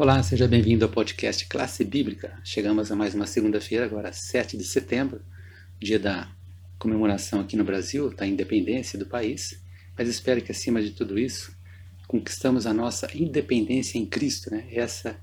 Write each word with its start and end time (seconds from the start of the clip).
Olá, 0.00 0.22
seja 0.22 0.46
bem-vindo 0.46 0.84
ao 0.84 0.90
podcast 0.92 1.44
Classe 1.46 1.84
Bíblica. 1.84 2.38
Chegamos 2.44 2.92
a 2.92 2.94
mais 2.94 3.16
uma 3.16 3.26
segunda-feira, 3.26 3.84
agora 3.84 4.12
7 4.12 4.56
de 4.56 4.62
setembro, 4.62 5.20
dia 5.76 5.98
da 5.98 6.30
comemoração 6.78 7.40
aqui 7.40 7.56
no 7.56 7.64
Brasil, 7.64 8.14
da 8.14 8.24
independência 8.24 8.96
do 8.96 9.06
país. 9.06 9.60
Mas 9.98 10.08
espero 10.08 10.40
que, 10.40 10.52
acima 10.52 10.80
de 10.80 10.92
tudo 10.92 11.18
isso, 11.18 11.52
conquistamos 12.06 12.64
a 12.64 12.72
nossa 12.72 13.10
independência 13.12 13.98
em 13.98 14.06
Cristo. 14.06 14.52
Né? 14.52 14.68
Essa, 14.70 15.18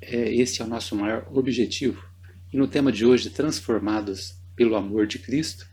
é, 0.00 0.34
esse 0.34 0.62
é 0.62 0.64
o 0.64 0.68
nosso 0.68 0.96
maior 0.96 1.28
objetivo. 1.30 2.02
E 2.50 2.56
no 2.56 2.66
tema 2.66 2.90
de 2.90 3.04
hoje, 3.04 3.28
Transformados 3.28 4.34
pelo 4.56 4.76
Amor 4.76 5.06
de 5.06 5.18
Cristo, 5.18 5.68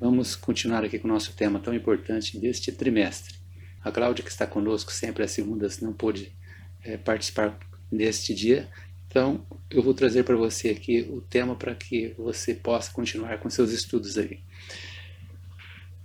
vamos 0.00 0.34
continuar 0.34 0.86
aqui 0.86 0.98
com 0.98 1.06
o 1.06 1.12
nosso 1.12 1.34
tema 1.34 1.60
tão 1.60 1.74
importante 1.74 2.38
deste 2.38 2.72
trimestre. 2.72 3.34
A 3.82 3.92
Cláudia, 3.92 4.24
que 4.24 4.30
está 4.30 4.46
conosco 4.46 4.90
sempre 4.90 5.22
às 5.22 5.32
segundas, 5.32 5.82
não 5.82 5.92
pôde 5.92 6.34
é, 6.82 6.96
participar 6.96 7.58
neste 7.94 8.34
dia. 8.34 8.68
Então, 9.08 9.46
eu 9.70 9.82
vou 9.82 9.94
trazer 9.94 10.24
para 10.24 10.36
você 10.36 10.70
aqui 10.70 11.02
o 11.10 11.20
tema 11.20 11.54
para 11.54 11.74
que 11.74 12.14
você 12.18 12.52
possa 12.52 12.92
continuar 12.92 13.38
com 13.38 13.48
seus 13.48 13.70
estudos 13.72 14.18
aí. 14.18 14.40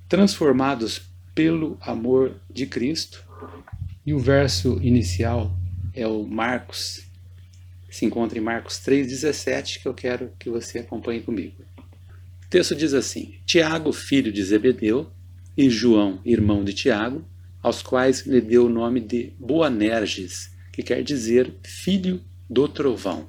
Transformados 0.08 1.10
pelo 1.34 1.78
amor 1.82 2.40
de 2.50 2.66
Cristo. 2.66 3.24
E 4.06 4.14
o 4.14 4.20
verso 4.20 4.80
inicial 4.82 5.56
é 5.94 6.06
o 6.08 6.24
Marcos, 6.24 7.06
se 7.90 8.06
encontra 8.06 8.38
em 8.38 8.42
Marcos 8.42 8.76
3,17, 8.78 9.82
que 9.82 9.88
eu 9.88 9.94
quero 9.94 10.32
que 10.38 10.50
você 10.50 10.80
acompanhe 10.80 11.22
comigo. 11.22 11.64
O 12.44 12.48
texto 12.50 12.76
diz 12.76 12.94
assim: 12.94 13.36
Tiago, 13.46 13.92
filho 13.92 14.32
de 14.32 14.44
Zebedeu, 14.44 15.12
e 15.58 15.70
João, 15.70 16.22
irmão 16.24 16.64
de 16.64 16.74
Tiago, 16.74 17.26
aos 17.62 17.82
quais 17.82 18.26
lhe 18.26 18.40
deu 18.40 18.66
o 18.66 18.70
nome 18.70 19.00
de 19.00 19.34
Boanerges, 19.38 20.52
que 20.80 20.84
quer 20.84 21.04
dizer 21.04 21.56
filho 21.62 22.24
do 22.50 22.66
trovão. 22.66 23.28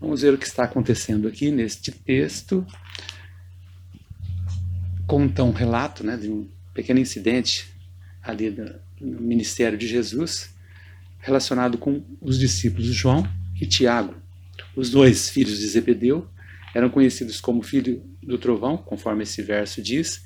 Vamos 0.00 0.22
ver 0.22 0.34
o 0.34 0.38
que 0.38 0.44
está 0.44 0.64
acontecendo 0.64 1.28
aqui 1.28 1.52
neste 1.52 1.92
texto. 1.92 2.66
Conta 5.06 5.44
um 5.44 5.52
relato 5.52 6.04
né, 6.04 6.16
de 6.16 6.28
um 6.28 6.48
pequeno 6.74 6.98
incidente 6.98 7.72
ali 8.20 8.50
no 9.00 9.20
ministério 9.20 9.78
de 9.78 9.86
Jesus, 9.86 10.52
relacionado 11.20 11.78
com 11.78 12.04
os 12.20 12.36
discípulos 12.40 12.86
João 12.86 13.24
e 13.60 13.66
Tiago. 13.66 14.16
Os 14.74 14.90
dois 14.90 15.30
filhos 15.30 15.60
de 15.60 15.68
Zebedeu 15.68 16.28
eram 16.74 16.90
conhecidos 16.90 17.40
como 17.40 17.62
filho 17.62 18.02
do 18.20 18.36
trovão, 18.36 18.76
conforme 18.76 19.22
esse 19.22 19.42
verso 19.42 19.80
diz, 19.80 20.24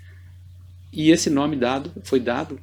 e 0.91 1.11
esse 1.11 1.28
nome 1.28 1.56
dado 1.56 1.93
foi 2.03 2.20
dado 2.20 2.59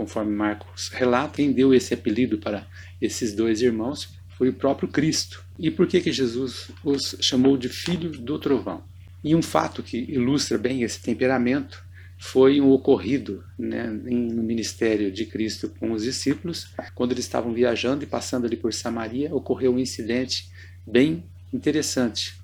conforme 0.00 0.34
Marcos 0.34 0.88
relata, 0.88 1.36
quem 1.36 1.52
deu 1.52 1.74
esse 1.74 1.92
apelido 1.92 2.38
para 2.38 2.66
esses 3.02 3.34
dois 3.34 3.60
irmãos 3.60 4.08
foi 4.38 4.48
o 4.48 4.52
próprio 4.54 4.88
Cristo. 4.88 5.44
E 5.58 5.70
por 5.70 5.86
que, 5.86 6.00
que 6.00 6.10
Jesus 6.10 6.70
os 6.82 7.16
chamou 7.20 7.54
de 7.58 7.68
filhos 7.68 8.18
do 8.18 8.38
trovão? 8.38 8.82
E 9.22 9.34
um 9.34 9.42
fato 9.42 9.82
que 9.82 9.98
ilustra 9.98 10.56
bem 10.56 10.82
esse 10.82 11.02
temperamento 11.02 11.84
foi 12.18 12.62
um 12.62 12.70
ocorrido 12.70 13.44
né, 13.58 13.88
no 13.88 14.42
ministério 14.42 15.12
de 15.12 15.26
Cristo 15.26 15.70
com 15.78 15.92
os 15.92 16.02
discípulos, 16.02 16.72
quando 16.94 17.12
eles 17.12 17.26
estavam 17.26 17.52
viajando 17.52 18.02
e 18.02 18.06
passando 18.06 18.46
ali 18.46 18.56
por 18.56 18.72
Samaria, 18.72 19.34
ocorreu 19.34 19.74
um 19.74 19.78
incidente 19.78 20.50
bem 20.86 21.24
interessante. 21.52 22.40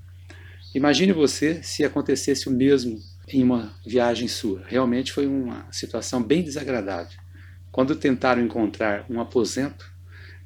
Imagine 0.74 1.14
você 1.14 1.62
se 1.62 1.86
acontecesse 1.86 2.50
o 2.50 2.52
mesmo 2.52 3.00
em 3.26 3.42
uma 3.42 3.74
viagem 3.86 4.28
sua. 4.28 4.62
Realmente 4.66 5.10
foi 5.10 5.26
uma 5.26 5.66
situação 5.72 6.22
bem 6.22 6.42
desagradável. 6.42 7.25
Quando 7.76 7.94
tentaram 7.94 8.42
encontrar 8.42 9.04
um 9.10 9.20
aposento 9.20 9.92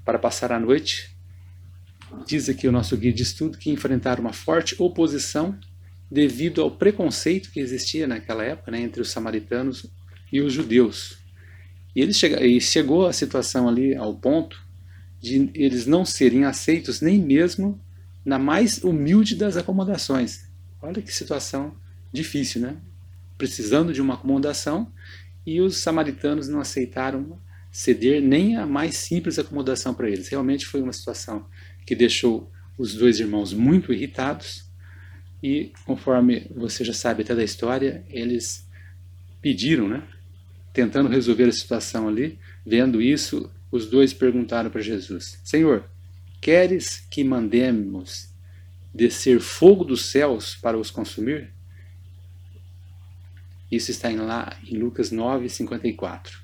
para 0.04 0.18
passar 0.18 0.50
a 0.50 0.58
noite, 0.58 1.16
diz 2.26 2.48
aqui 2.48 2.66
o 2.66 2.72
nosso 2.72 2.96
guia 2.96 3.12
de 3.12 3.22
estudo 3.22 3.56
que 3.56 3.70
enfrentaram 3.70 4.20
uma 4.20 4.32
forte 4.32 4.74
oposição 4.82 5.56
devido 6.10 6.60
ao 6.60 6.72
preconceito 6.72 7.52
que 7.52 7.60
existia 7.60 8.08
naquela 8.08 8.42
época 8.42 8.72
né, 8.72 8.80
entre 8.80 9.00
os 9.00 9.12
samaritanos 9.12 9.86
e 10.32 10.40
os 10.40 10.52
judeus. 10.52 11.18
E, 11.94 12.00
eles 12.00 12.16
chega, 12.16 12.44
e 12.44 12.60
chegou 12.60 13.06
a 13.06 13.12
situação 13.12 13.68
ali 13.68 13.94
ao 13.94 14.12
ponto 14.16 14.60
de 15.20 15.52
eles 15.54 15.86
não 15.86 16.04
serem 16.04 16.44
aceitos 16.44 17.00
nem 17.00 17.16
mesmo 17.16 17.80
na 18.24 18.40
mais 18.40 18.82
humilde 18.82 19.36
das 19.36 19.56
acomodações. 19.56 20.48
Olha 20.82 21.00
que 21.00 21.14
situação 21.14 21.76
difícil, 22.12 22.60
né? 22.60 22.76
Precisando 23.38 23.92
de 23.92 24.02
uma 24.02 24.14
acomodação 24.14 24.92
e 25.50 25.60
os 25.60 25.78
samaritanos 25.78 26.46
não 26.46 26.60
aceitaram 26.60 27.36
ceder 27.72 28.22
nem 28.22 28.56
a 28.56 28.64
mais 28.64 28.94
simples 28.98 29.36
acomodação 29.36 29.92
para 29.92 30.08
eles. 30.08 30.28
Realmente 30.28 30.64
foi 30.64 30.80
uma 30.80 30.92
situação 30.92 31.44
que 31.84 31.96
deixou 31.96 32.48
os 32.78 32.94
dois 32.94 33.18
irmãos 33.18 33.52
muito 33.52 33.92
irritados 33.92 34.64
e, 35.42 35.72
conforme 35.84 36.46
você 36.54 36.84
já 36.84 36.92
sabe 36.92 37.22
até 37.22 37.34
da 37.34 37.42
história, 37.42 38.04
eles 38.08 38.64
pediram, 39.42 39.88
né? 39.88 40.04
Tentando 40.72 41.08
resolver 41.08 41.48
a 41.48 41.52
situação 41.52 42.06
ali, 42.06 42.38
vendo 42.64 43.02
isso, 43.02 43.50
os 43.72 43.90
dois 43.90 44.14
perguntaram 44.14 44.70
para 44.70 44.80
Jesus: 44.80 45.40
Senhor, 45.42 45.84
queres 46.40 47.04
que 47.10 47.24
mandemos 47.24 48.28
descer 48.94 49.40
fogo 49.40 49.82
dos 49.82 50.12
céus 50.12 50.54
para 50.54 50.78
os 50.78 50.92
consumir? 50.92 51.52
Isso 53.70 53.90
está 53.90 54.10
em, 54.10 54.16
lá 54.16 54.56
em 54.66 54.76
Lucas 54.76 55.10
9, 55.10 55.48
54. 55.48 56.38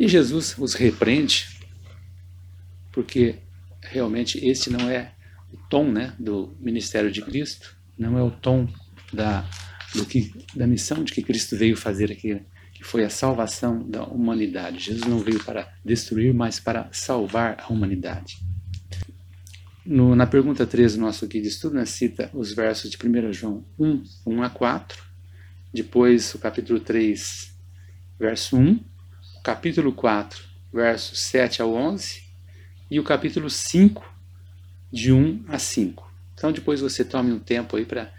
E 0.00 0.08
Jesus 0.08 0.56
os 0.58 0.74
repreende, 0.74 1.60
porque 2.90 3.36
realmente 3.80 4.44
este 4.44 4.70
não 4.70 4.90
é 4.90 5.12
o 5.52 5.56
tom 5.68 5.90
né, 5.90 6.14
do 6.18 6.56
ministério 6.58 7.10
de 7.10 7.22
Cristo, 7.22 7.76
não 7.96 8.18
é 8.18 8.22
o 8.22 8.30
tom 8.30 8.68
da, 9.12 9.48
do 9.94 10.04
que, 10.06 10.32
da 10.54 10.66
missão 10.66 11.04
de 11.04 11.12
que 11.12 11.22
Cristo 11.22 11.56
veio 11.56 11.76
fazer 11.76 12.10
aqui, 12.10 12.40
que 12.72 12.82
foi 12.82 13.04
a 13.04 13.10
salvação 13.10 13.88
da 13.88 14.02
humanidade. 14.04 14.80
Jesus 14.80 15.06
não 15.06 15.18
veio 15.18 15.42
para 15.44 15.72
destruir, 15.84 16.34
mas 16.34 16.58
para 16.58 16.88
salvar 16.90 17.58
a 17.60 17.72
humanidade. 17.72 18.38
No, 19.84 20.14
na 20.14 20.26
pergunta 20.26 20.66
13 20.66 20.96
do 20.96 21.02
nosso 21.02 21.26
guia 21.26 21.42
de 21.42 21.48
estudo, 21.48 21.74
né, 21.74 21.84
cita 21.84 22.30
os 22.32 22.52
versos 22.52 22.90
de 22.90 22.96
1 22.96 23.32
João 23.32 23.64
1, 23.78 24.02
1 24.26 24.42
a 24.42 24.50
4, 24.50 25.11
depois 25.72 26.34
o 26.34 26.38
capítulo 26.38 26.80
3, 26.80 27.54
verso 28.18 28.56
1, 28.56 28.72
o 29.38 29.42
capítulo 29.42 29.92
4, 29.92 30.42
versos 30.72 31.18
7 31.20 31.62
ao 31.62 31.74
11 31.74 32.22
e 32.90 33.00
o 33.00 33.04
capítulo 33.04 33.48
5, 33.48 34.12
de 34.92 35.12
1 35.12 35.44
a 35.48 35.58
5. 35.58 36.12
Então 36.34 36.52
depois 36.52 36.80
você 36.80 37.04
tome 37.04 37.32
um 37.32 37.38
tempo 37.38 37.76
aí 37.76 37.86
para 37.86 38.12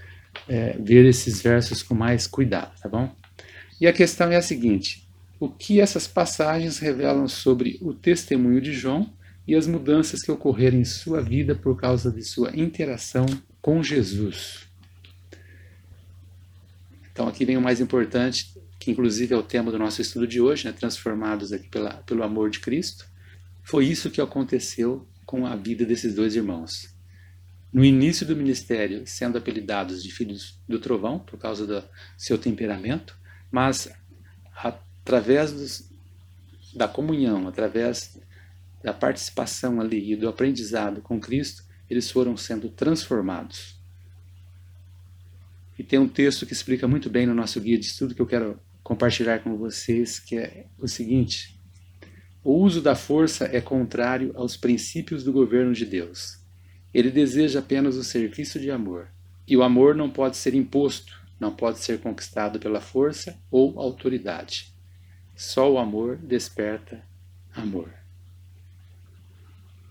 é, 0.47 0.75
ver 0.79 1.05
esses 1.05 1.41
versos 1.41 1.83
com 1.83 1.93
mais 1.93 2.25
cuidado, 2.25 2.71
tá 2.81 2.89
bom? 2.89 3.13
E 3.79 3.85
a 3.85 3.93
questão 3.93 4.31
é 4.31 4.35
a 4.35 4.41
seguinte: 4.41 5.07
o 5.39 5.49
que 5.49 5.79
essas 5.79 6.07
passagens 6.07 6.79
revelam 6.79 7.27
sobre 7.27 7.77
o 7.81 7.93
testemunho 7.93 8.61
de 8.61 8.73
João 8.73 9.13
e 9.47 9.55
as 9.55 9.67
mudanças 9.67 10.21
que 10.21 10.31
ocorreram 10.31 10.79
em 10.79 10.85
sua 10.85 11.21
vida 11.21 11.53
por 11.53 11.79
causa 11.79 12.11
de 12.11 12.23
sua 12.23 12.55
interação 12.55 13.25
com 13.61 13.83
Jesus? 13.83 14.72
Então 17.13 17.27
aqui 17.27 17.45
vem 17.45 17.55
o 17.55 17.61
mais 17.61 17.79
importante, 17.79 18.59
que 18.79 18.91
inclusive 18.91 19.33
é 19.33 19.37
o 19.37 19.43
tema 19.43 19.71
do 19.71 19.77
nosso 19.79 20.01
estudo 20.01 20.27
de 20.27 20.41
hoje, 20.41 20.65
né? 20.65 20.73
transformados 20.73 21.53
aqui 21.53 21.69
pela, 21.69 21.91
pelo 22.03 22.23
amor 22.23 22.49
de 22.49 22.59
Cristo. 22.59 23.07
Foi 23.63 23.85
isso 23.85 24.09
que 24.09 24.19
aconteceu 24.19 25.07
com 25.25 25.45
a 25.45 25.55
vida 25.55 25.85
desses 25.85 26.15
dois 26.15 26.35
irmãos. 26.35 26.93
No 27.71 27.85
início 27.85 28.25
do 28.25 28.35
ministério, 28.35 29.03
sendo 29.05 29.37
apelidados 29.37 30.03
de 30.03 30.11
filhos 30.11 30.59
do 30.67 30.79
trovão, 30.79 31.19
por 31.19 31.39
causa 31.39 31.65
do 31.65 31.83
seu 32.17 32.37
temperamento, 32.37 33.17
mas 33.51 33.89
através 34.55 35.51
dos, 35.51 35.89
da 36.75 36.87
comunhão, 36.87 37.47
através 37.47 38.19
da 38.83 38.93
participação 38.93 39.79
ali 39.79 40.13
e 40.13 40.15
do 40.15 40.27
aprendizado 40.27 41.01
com 41.01 41.19
Cristo, 41.19 41.63
eles 41.89 42.11
foram 42.11 42.35
sendo 42.35 42.69
transformados. 42.69 43.72
E 45.77 45.83
tem 45.83 45.99
um 45.99 46.07
texto 46.07 46.45
que 46.45 46.53
explica 46.53 46.87
muito 46.87 47.09
bem 47.09 47.25
no 47.25 47.33
nosso 47.33 47.59
guia 47.59 47.77
de 47.77 47.85
estudo 47.85 48.13
que 48.13 48.21
eu 48.21 48.27
quero 48.27 48.59
compartilhar 48.83 49.39
com 49.39 49.57
vocês, 49.57 50.19
que 50.19 50.37
é 50.37 50.67
o 50.77 50.87
seguinte: 50.87 51.59
o 52.43 52.53
uso 52.53 52.81
da 52.81 52.95
força 52.95 53.45
é 53.45 53.61
contrário 53.61 54.31
aos 54.35 54.57
princípios 54.57 55.23
do 55.23 55.31
governo 55.31 55.73
de 55.73 55.85
Deus. 55.85 56.37
Ele 56.93 57.09
deseja 57.09 57.59
apenas 57.59 57.95
o 57.95 58.03
serviço 58.03 58.59
de 58.59 58.69
amor. 58.69 59.07
E 59.47 59.57
o 59.57 59.63
amor 59.63 59.95
não 59.95 60.09
pode 60.09 60.37
ser 60.37 60.53
imposto, 60.53 61.19
não 61.39 61.53
pode 61.55 61.79
ser 61.79 61.99
conquistado 61.99 62.59
pela 62.59 62.79
força 62.79 63.37
ou 63.49 63.79
autoridade. 63.79 64.73
Só 65.35 65.71
o 65.71 65.77
amor 65.77 66.17
desperta 66.17 67.03
amor. 67.55 67.91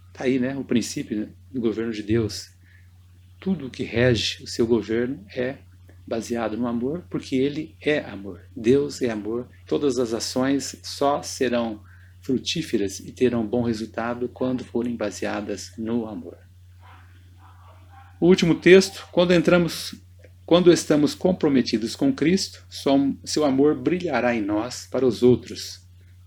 Está 0.08 0.24
aí, 0.24 0.38
né? 0.38 0.56
O 0.56 0.64
princípio 0.64 1.32
do 1.50 1.60
governo 1.60 1.92
de 1.92 2.02
Deus. 2.02 2.50
Tudo 3.40 3.70
que 3.70 3.82
rege 3.82 4.42
o 4.44 4.46
seu 4.46 4.66
governo 4.66 5.24
é 5.34 5.58
baseado 6.06 6.56
no 6.56 6.66
amor, 6.66 7.04
porque 7.08 7.36
ele 7.36 7.76
é 7.80 7.98
amor. 8.00 8.42
Deus 8.56 9.02
é 9.02 9.10
amor. 9.10 9.48
Todas 9.66 9.98
as 9.98 10.12
ações 10.12 10.76
só 10.82 11.22
serão 11.22 11.80
frutíferas 12.20 13.00
e 13.00 13.12
terão 13.12 13.46
bom 13.46 13.62
resultado 13.62 14.28
quando 14.28 14.64
forem 14.64 14.96
baseadas 14.96 15.72
no 15.76 16.06
amor. 16.06 16.38
O 18.20 18.26
último 18.26 18.54
texto, 18.54 19.08
quando 19.10 19.32
entramos 19.32 19.94
quando 20.44 20.72
estamos 20.72 21.14
comprometidos 21.14 21.96
com 21.96 22.12
Cristo, 22.12 22.62
seu 23.24 23.44
amor 23.44 23.74
brilhará 23.74 24.34
em 24.34 24.42
nós 24.42 24.86
para 24.90 25.06
os 25.06 25.22
outros. 25.22 25.80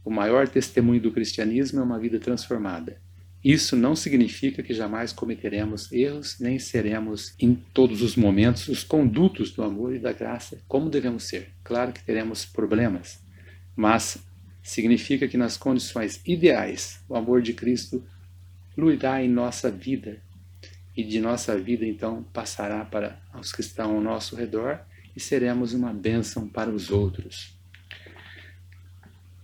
O 0.03 0.09
maior 0.09 0.47
testemunho 0.47 1.01
do 1.01 1.11
cristianismo 1.11 1.79
é 1.79 1.83
uma 1.83 1.99
vida 1.99 2.17
transformada. 2.17 2.99
Isso 3.45 3.75
não 3.75 3.95
significa 3.95 4.63
que 4.63 4.73
jamais 4.73 5.13
cometeremos 5.13 5.91
erros, 5.91 6.39
nem 6.39 6.57
seremos 6.57 7.35
em 7.39 7.53
todos 7.53 8.01
os 8.01 8.15
momentos 8.15 8.67
os 8.67 8.83
condutos 8.83 9.51
do 9.51 9.61
amor 9.61 9.95
e 9.95 9.99
da 9.99 10.11
graça 10.11 10.57
como 10.67 10.89
devemos 10.89 11.25
ser. 11.25 11.51
Claro 11.63 11.93
que 11.93 12.03
teremos 12.03 12.43
problemas, 12.43 13.21
mas 13.75 14.17
significa 14.63 15.27
que 15.27 15.37
nas 15.37 15.57
condições 15.57 16.19
ideais 16.25 16.99
o 17.07 17.15
amor 17.15 17.43
de 17.43 17.53
Cristo 17.53 18.03
fluirá 18.73 19.21
em 19.21 19.29
nossa 19.29 19.69
vida 19.69 20.17
e 20.97 21.03
de 21.03 21.19
nossa 21.19 21.55
vida 21.55 21.85
então 21.85 22.23
passará 22.33 22.83
para 22.83 23.21
os 23.39 23.51
que 23.51 23.61
estão 23.61 23.91
ao 23.91 24.01
nosso 24.01 24.35
redor 24.35 24.79
e 25.15 25.19
seremos 25.19 25.71
uma 25.71 25.93
bênção 25.93 26.47
para 26.47 26.71
os 26.71 26.89
outros. 26.89 27.55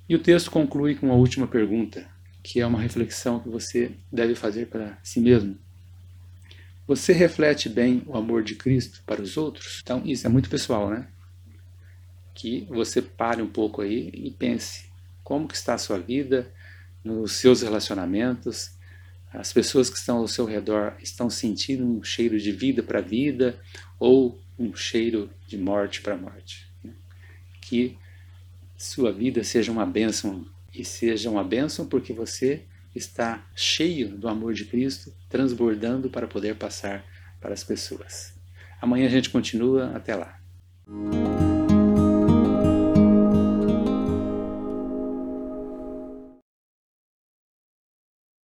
E 0.09 0.15
o 0.15 0.19
texto 0.19 0.49
conclui 0.49 0.95
com 0.95 1.05
uma 1.05 1.15
última 1.15 1.45
pergunta 1.45 2.09
que 2.43 2.59
é 2.59 2.65
uma 2.65 2.79
reflexão 2.79 3.39
que 3.39 3.49
você 3.49 3.91
deve 4.11 4.35
fazer 4.35 4.67
para 4.67 4.97
si 5.03 5.19
mesmo. 5.19 5.57
Você 6.87 7.13
reflete 7.13 7.69
bem 7.69 8.03
o 8.05 8.17
amor 8.17 8.43
de 8.43 8.55
Cristo 8.55 9.01
para 9.05 9.21
os 9.21 9.37
outros? 9.37 9.79
Então, 9.81 10.01
isso 10.05 10.25
é 10.25 10.29
muito 10.29 10.49
pessoal, 10.49 10.89
né? 10.89 11.07
Que 12.33 12.65
você 12.69 13.01
pare 13.01 13.41
um 13.41 13.47
pouco 13.47 13.81
aí 13.81 14.09
e 14.13 14.31
pense 14.31 14.89
como 15.23 15.47
que 15.47 15.55
está 15.55 15.75
a 15.75 15.77
sua 15.77 15.99
vida, 15.99 16.51
nos 17.03 17.33
seus 17.33 17.61
relacionamentos, 17.61 18.71
as 19.33 19.53
pessoas 19.53 19.89
que 19.89 19.97
estão 19.97 20.17
ao 20.17 20.27
seu 20.27 20.45
redor 20.45 20.97
estão 21.01 21.29
sentindo 21.29 21.85
um 21.85 22.03
cheiro 22.03 22.37
de 22.37 22.51
vida 22.51 22.83
para 22.83 22.99
vida 22.99 23.59
ou 23.97 24.39
um 24.59 24.75
cheiro 24.75 25.29
de 25.47 25.57
morte 25.57 26.01
para 26.01 26.17
morte. 26.17 26.69
Que 27.61 27.97
sua 28.77 29.11
vida 29.11 29.43
seja 29.43 29.71
uma 29.71 29.85
bênção 29.85 30.45
e 30.73 30.85
seja 30.85 31.29
uma 31.29 31.43
bênção 31.43 31.85
porque 31.85 32.13
você 32.13 32.63
está 32.95 33.45
cheio 33.55 34.09
do 34.09 34.27
amor 34.27 34.53
de 34.53 34.65
Cristo, 34.65 35.13
transbordando 35.29 36.09
para 36.09 36.27
poder 36.27 36.55
passar 36.55 37.05
para 37.39 37.53
as 37.53 37.63
pessoas. 37.63 38.33
Amanhã 38.81 39.05
a 39.05 39.09
gente 39.09 39.29
continua, 39.29 39.91
até 39.95 40.15
lá. 40.15 40.39